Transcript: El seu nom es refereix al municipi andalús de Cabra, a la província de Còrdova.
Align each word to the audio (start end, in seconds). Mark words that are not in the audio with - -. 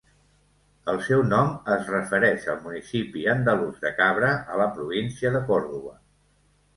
El 0.91 0.95
seu 1.07 1.19
nom 1.33 1.49
es 1.75 1.91
refereix 1.91 2.47
al 2.53 2.57
municipi 2.63 3.25
andalús 3.33 3.77
de 3.83 3.91
Cabra, 3.99 4.31
a 4.55 4.57
la 4.63 4.67
província 4.79 5.33
de 5.37 5.43
Còrdova. 5.51 5.93